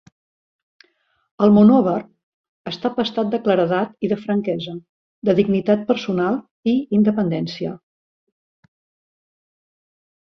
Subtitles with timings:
[1.47, 1.97] El monover
[2.71, 4.73] està pastat de claredat i de franquesa,
[5.29, 6.39] de dignitat personal
[6.73, 7.75] i independència.